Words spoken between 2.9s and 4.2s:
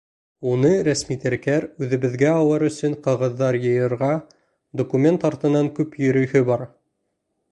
ҡағыҙҙар йыйырға,